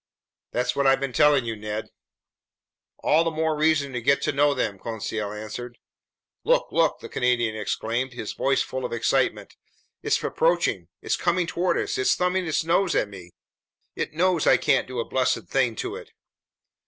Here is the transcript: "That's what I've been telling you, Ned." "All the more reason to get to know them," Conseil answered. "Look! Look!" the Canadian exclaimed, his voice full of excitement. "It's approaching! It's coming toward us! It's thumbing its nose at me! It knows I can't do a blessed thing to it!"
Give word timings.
"That's 0.51 0.75
what 0.75 0.87
I've 0.87 0.99
been 0.99 1.13
telling 1.13 1.45
you, 1.45 1.55
Ned." 1.55 1.91
"All 3.03 3.23
the 3.23 3.29
more 3.29 3.55
reason 3.55 3.93
to 3.93 4.01
get 4.01 4.19
to 4.23 4.31
know 4.31 4.55
them," 4.55 4.79
Conseil 4.79 5.31
answered. 5.31 5.77
"Look! 6.43 6.69
Look!" 6.71 7.01
the 7.01 7.07
Canadian 7.07 7.55
exclaimed, 7.55 8.13
his 8.13 8.33
voice 8.33 8.63
full 8.63 8.83
of 8.83 8.93
excitement. 8.93 9.57
"It's 10.01 10.23
approaching! 10.23 10.87
It's 11.03 11.15
coming 11.17 11.45
toward 11.45 11.77
us! 11.77 11.99
It's 11.99 12.15
thumbing 12.15 12.47
its 12.47 12.63
nose 12.63 12.95
at 12.95 13.09
me! 13.09 13.29
It 13.95 14.13
knows 14.13 14.47
I 14.47 14.57
can't 14.57 14.87
do 14.87 14.99
a 14.99 15.05
blessed 15.05 15.43
thing 15.49 15.75
to 15.75 15.97
it!" 15.97 16.09